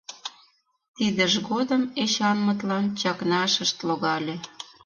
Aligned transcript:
Тидыж 0.95 1.33
годым 1.49 1.83
Эчанмытлан 2.03 2.85
чакнашышт 2.99 3.77
логале. 3.87 4.35